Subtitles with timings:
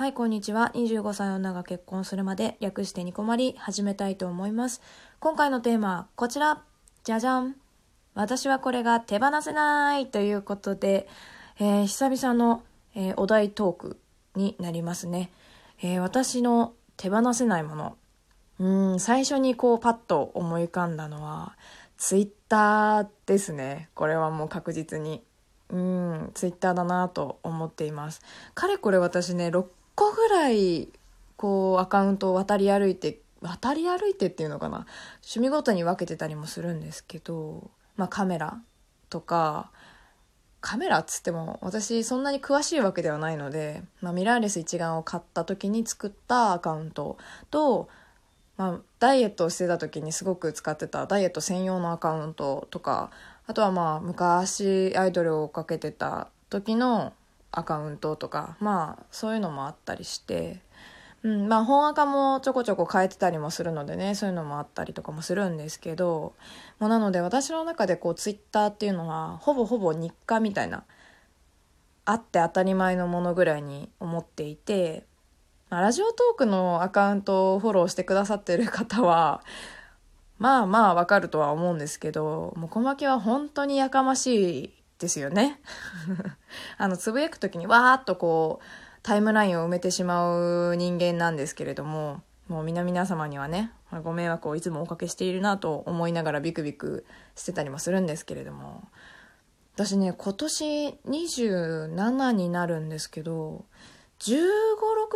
[0.00, 0.72] はい、こんにちは。
[0.74, 4.80] 25歳女が結婚するまで略してニコマリ始めたいと思います。
[5.18, 6.62] 今回のテーマはこちら。
[7.04, 7.54] じゃじゃん。
[8.14, 11.06] 私はこれが手放せないということで、
[11.58, 12.62] えー久々の、
[12.94, 14.00] えーお題トーク
[14.36, 15.30] になりますね。
[15.82, 17.98] えー私の手放せないもの。
[18.58, 21.58] うん、最初にこうパッと思い浮かんだのは、
[21.98, 23.90] ツイッターですね。
[23.92, 25.22] これはもう確実に。
[25.68, 28.22] うん、ツイッターだなと思っています。
[28.54, 29.50] かれこれ私ね、
[30.00, 30.88] 個ぐらい、
[31.36, 34.86] こう、アカウントを渡り歩いて、渡り歩いてっていうのかな。
[35.16, 38.62] 趣味ごとに分けてたりもするんですけど、まあカメラ
[39.10, 39.70] とか、
[40.62, 47.16] カメラっつっても私そんなに詳しいわけではないので、まあ、ミラーレス一眼を買った時に作ったアカウント
[47.50, 47.88] と、
[48.58, 53.10] まあ、ダイエットをしてた時にすごく使ってたダイエット専用のアカウントとか
[53.46, 57.14] あとはまあ昔アイドルを追っかけてた時の
[57.52, 60.60] アカウントとかまあそういうのもあったりして、
[61.22, 66.34] うん、まあ本アカもちょこちょこ変えてたりもするのでねそういうのもあったりとかもするんですけど、
[66.78, 70.84] まあ、なので私の中でこうツイッターっていうのはほぼほぼ日課みたいな
[72.04, 75.04] あって当たり前のものぐらいに思っていて、
[75.68, 79.42] まあラジオトークのアカウントをフォローしてくださってる方は
[80.38, 85.60] まあまあわかるとは思うんですけどもこまきは本当にやかましいですよね。
[86.78, 88.64] あのつぶやく時にわーっとこう
[89.02, 93.72] タイムラインを埋めてしまう人間なんですけれどももう皆々様にはね
[94.04, 98.84] ご迷惑をいつもおかけしているなと思いながらビクビクしてたりもするんですけれども
[99.74, 103.64] 私ね今年27になるんですけど
[104.20, 104.38] 1 5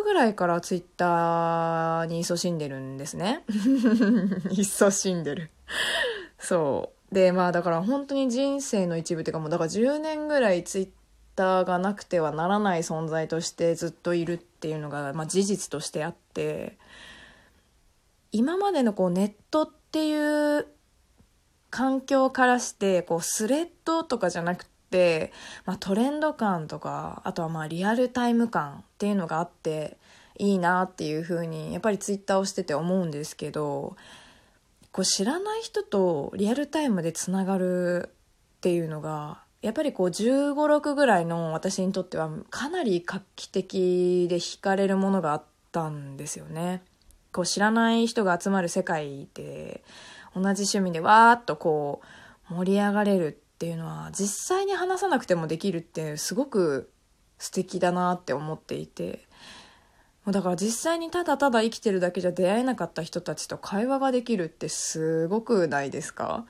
[0.00, 3.44] 6ぐらいからツイッターに勤しんでるんですね。
[4.52, 5.50] 勤しんでる。
[6.38, 6.99] そう。
[7.12, 10.88] でまあだから本当に人生の一部っていうかもうだから10年ぐらいツイッ
[11.34, 16.78] ターがなくてはならない存在としてずっといるっていうのが、まあ、事実としてあって
[18.32, 20.66] 今までのこうネットっていう
[21.70, 25.32] 環境からしてこうスレッドとかじゃなくて、
[25.64, 29.96] まあ、トレンド感とかあとはまあリアルタイム感っていうのがあって
[30.38, 33.96] いいなっていうふうにやっぱりツイッターをしてて思うんですけど
[34.92, 38.10] こう知らない人とリアルタイムでつながる
[38.58, 46.82] っていうのがやっぱりこう1 5 6ぐらいの私にとってはかなり画期的で惹かれるものがあったんですよね。
[47.32, 49.84] こう知らない人が集まる世界で
[50.34, 52.00] 同じ趣味でわーっとこ
[52.50, 56.90] う盛り上がれるっていうのは実際に話さなくてもできるってすごく
[57.38, 59.28] 素敵だなって思っていて
[60.32, 66.44] だから実際にただただ生きてるだけじゃ出会えなかった人たちと会話ができるってすごくないですか？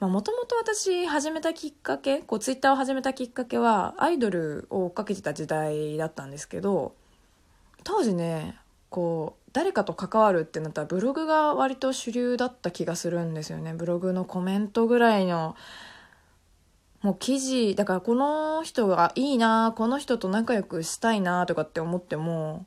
[0.00, 6.94] もともと私始めたきっかけこうツイッターを始めたきっかけはアイドルを追っかけてた時代だったんですけど
[7.82, 8.56] 当時ね
[8.90, 13.74] こう誰かと関わるってなったらブログが割と主流だった気がするんですよね。
[13.74, 15.56] ブログのコメントぐらいの
[17.02, 22.66] もう記事だからこの人がいいなこの人と仲良くしたいなとかって思っても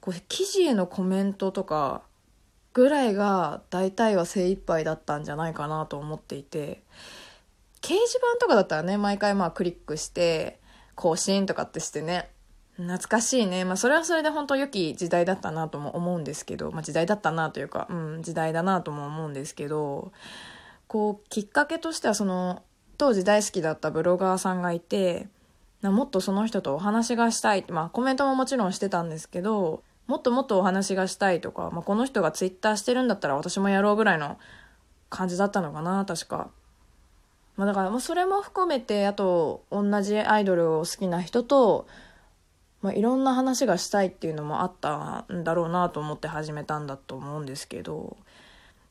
[0.00, 2.02] こう記事へのコメントとか
[2.72, 6.82] ぐらいが大体は精一杯だったんじゃないかなと思っていて
[7.80, 10.60] 掲示板とかだったらね毎回まあクリックして
[10.94, 12.30] 更新とかってしてね
[12.80, 13.64] 懐かしいね。
[13.64, 20.12] まあ、それはそれで本当良き時代だったなとも思うんですけど、まあ、時代だったなというか、うん、時代だなとも思うんですけど、
[20.86, 22.62] こう、きっかけとしてはその、
[23.00, 25.26] 当時大好きだったブロガーさんがいて、
[25.82, 27.64] もっとその人とお話がしたい。
[27.70, 34.38] まあ、コメントももちろんしてたんですけど、もっともっとお話がしたいとか、まあ、この人がツイッターしてるんだったら私もやろうぐらいの
[35.08, 36.50] 感じだったのかな、確か。
[37.56, 41.86] まあ、だから、もうそれも含めて、あと、同じアイドルを好きな人と、
[42.82, 48.18] まあ、いろんな話がしたいっていうのもあったんだろうなと思って始めたんだと思うんですけど、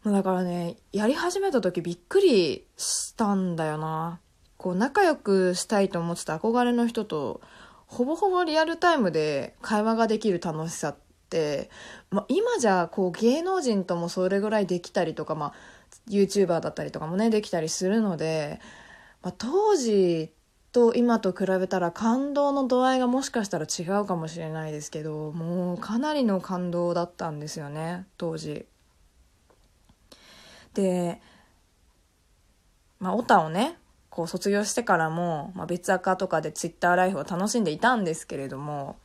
[0.05, 4.19] だからねやり始めた時びっくりしたんだよな。
[4.57, 7.39] こう仲良くしたいと思ってた憧れの人と
[7.87, 10.95] ほぼほぼリアルタイムで会話ができる楽しさっ
[11.29, 11.69] て、
[12.11, 15.53] まあ、今じゃこう芸能人ともそれぐらいできたりとか、まあ、
[16.09, 18.59] YouTuber だったりとかもねできたりするので、
[19.23, 20.29] まあ、当時
[20.73, 28.65] と今と比べたら感動の度合いがもしかしたら違うかもしれないですけどもうかなりの感動だったんですよね当時。
[30.73, 31.21] で
[32.99, 33.77] まあオタをね
[34.09, 38.97] こう卒業してからも、まあ、別アカとかでツイッターライフを楽しんでいたんですけれども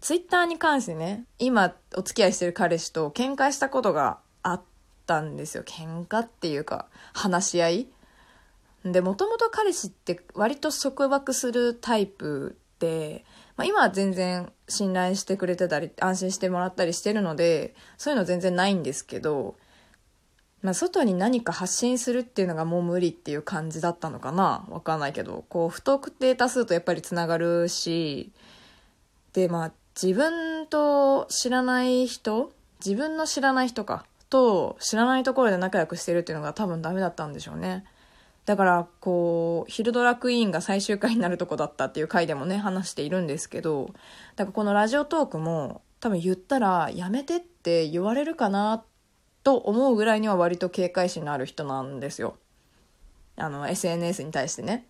[0.00, 4.62] ツイッターに関してね今お付き合いしてる彼氏と喧嘩したことがあっ
[5.06, 5.64] たんですよ。
[5.64, 7.88] 喧嘩っていうか話し合い。
[8.84, 13.24] でもともと彼氏って割と束縛するタイプで
[13.58, 19.56] まあ、今は全然信頼してくれてたり、安心してもらったりしてるので、そういうの全然ないんですけど、
[20.62, 24.66] まあ、外に何か発信するっていうのがもう無理っていう感じだったのかな。
[24.68, 28.32] わかんないけど、こう、不特定多数とやっぱりつながるし、
[29.32, 32.52] で、まあ、自分と知らない人
[32.84, 37.84] 自分の知らない人か、と知らないところで仲良くしてるっていうのが多分ダメだったんでしょうね。
[38.44, 43.90] だからこうヒルドラクイーンが最終回になるとこだったっていう回でもね話しているんですけど。
[44.36, 48.84] だからこのラジオトークも多分言ったらやめてって言われるかなっ
[49.48, 52.36] と思うぐらいには割と警戒心のある人なんですよ。
[53.38, 54.84] あの SNS に対してね。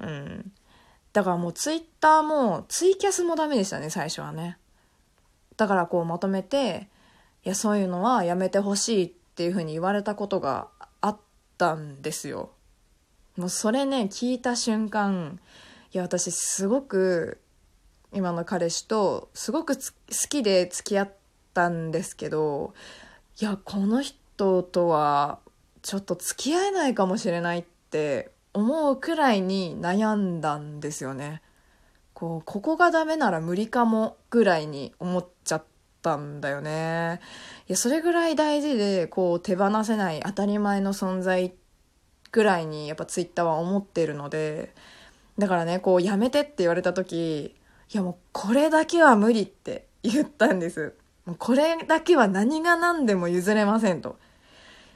[0.00, 0.52] うん。
[1.12, 4.58] だからもうツイッターもツイキャスもダメでしたね最初はね。
[5.56, 6.86] だからこうまとめて
[7.44, 10.68] いやそういうのはやめてほしいっていうふうに言われたことが
[11.00, 11.18] あっ
[11.56, 12.52] たんですよ。
[13.36, 15.40] もうそれね聞いた瞬間
[15.92, 17.40] いや私すごく
[18.12, 19.82] 今の彼氏とすごく好
[20.28, 21.12] きで付き合っ
[21.54, 22.72] たんですけど
[23.40, 25.38] いやこの人とは
[25.82, 31.40] ちょっと付き合えないかもしれないって思うくらいに悩んだんですよね。
[32.14, 35.64] こうここがダメなら無理かもぐらいに思っちゃっ
[36.02, 37.20] たんだよね。
[37.68, 41.54] いやそれぐらい大事でこう手放せない当たり前の存在
[42.32, 44.74] ぐらいにやっぱツイッターは思ってるので
[45.38, 47.54] だからねこうやめてって言われた時
[47.92, 50.94] いやもうこれだけは無理って言ったんです
[51.28, 54.18] もうこれだけは何が何でも譲れませんと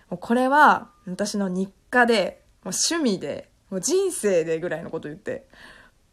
[0.09, 5.47] もうこれは私の日課でもう趣味でもう人生でぐらいのこと言って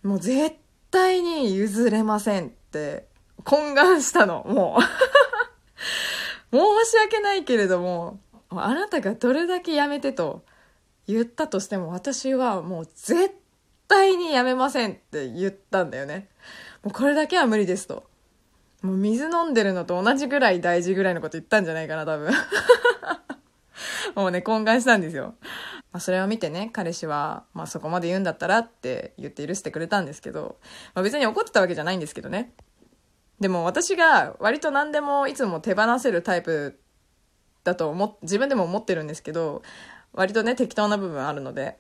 [0.04, 0.58] もう絶
[0.92, 3.08] 対に譲れませんって
[3.46, 4.82] 懇願したのもう
[6.52, 8.20] 申し訳ないけれども、
[8.50, 10.44] あなたがどれだけやめてと
[11.08, 13.36] 言ったとしても、私はもう絶
[13.88, 16.28] 対にやめませんって言ったんだよね。
[16.84, 18.09] もうこれだけは無理ですと。
[18.82, 22.32] もう水飲んでるのと同じぐらい大事ぐらいのこと言ったんじゃないかな、多分。
[24.16, 25.36] もうね、懇願したんですよ。
[25.92, 30.58] まあ、それを見てね、彼氏は、まあそこまで言うんだったらって言って許してくれたんですけど、
[30.94, 32.54] まあ別に怒ってたわけじゃないんですけどね。
[33.40, 36.80] でも私が割と何でもいつも手放せるタイプ
[37.64, 39.62] だと思自分でも思ってるんですけど
[40.14, 41.78] 割とね適当な部分あるので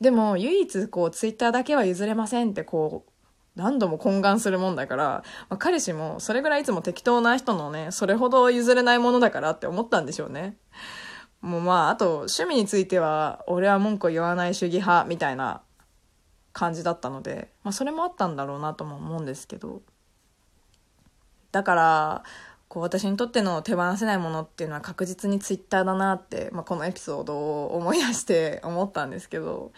[0.00, 3.10] でも唯一こうツイッターだけは譲れませんってこう
[3.56, 5.04] 何度も懇願するもんだから、
[5.48, 10.56] まあ、彼氏もそれぐらいいつも適当な人のねそれほど譲れないものだからって思ったんでしょうね。
[11.40, 15.62] もうまああと趣味については俺は文句言わない主義派みたいな
[16.52, 19.82] 感じだったので、まあ、それもあったんだろうなとも思うんですけど。
[21.52, 22.24] だから
[22.66, 29.70] こう私にとっての手放せないものっていうのは確実にツイッターだなって、まあ、このエピソードを思い出して思ったんですけど。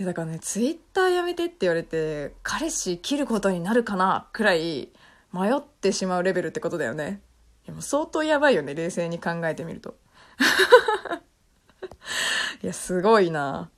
[0.00, 4.88] やだからねツイッターやめてって言われて彼氏切ることになるかなくらい
[5.32, 7.20] 迷ってしまうレベルってことだよね。
[7.66, 9.94] でも相当やばいよね冷静に考えてみると。
[12.62, 13.70] いやすごいな。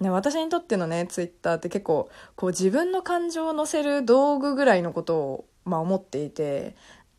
[0.00, 6.76] ね、私にとってのねツイッターって結構こう自分の感情を乗せる道具ぐらいのことをまあ、思っていて、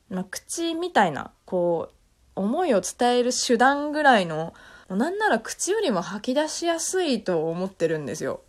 [0.10, 1.94] まあ、口みたいなこう
[2.36, 4.54] 思いを伝える手段ぐらいの
[4.96, 8.42] なんなら口よりも吐き出しやすいと思ってるんですよ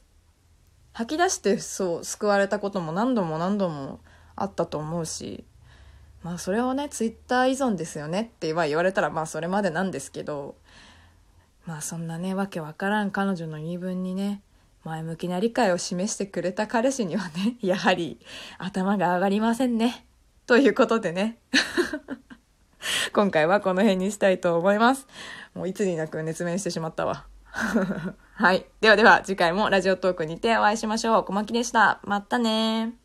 [0.93, 4.01] 吐き出してそう救われたことも何度も何度も
[4.37, 5.45] あったと思うし
[6.23, 10.55] まあそれをねツイッター依存ですよねって言われたらまあそれまでなんですけど
[11.67, 14.43] まあそんなねわけわからん彼女の言い分にね
[14.85, 18.19] 前向きな理解を示してくれた彼氏にはね、やはり
[18.59, 20.05] 頭が上がりませんね。
[20.47, 21.39] ということでね。
[23.15, 25.07] 今回はこの辺にしたいと思います。
[25.55, 27.27] もういつになく熱弁してしまったわ。
[28.35, 28.67] はい。
[28.81, 31.25] ではでは次回もラジオトークにてお会いしましょう。
[31.25, 32.01] 小牧でした。
[32.03, 33.04] またね